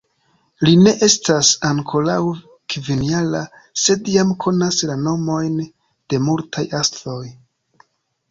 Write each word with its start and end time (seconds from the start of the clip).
Li 0.67 0.71
ne 0.83 0.91
estas 1.07 1.49
ankoraŭ 1.67 2.15
kvinjara, 2.75 3.41
sed 3.83 4.09
jam 4.13 4.33
konas 4.45 4.81
la 4.91 4.95
nomojn 5.03 5.59
de 6.15 6.23
multaj 6.29 6.65
astroj. 6.81 7.23